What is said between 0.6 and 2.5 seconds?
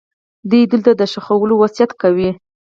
دلته د ښخولو وصیت کوي.